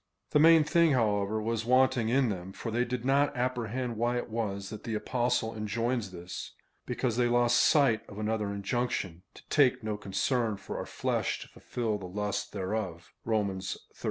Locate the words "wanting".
1.63-2.09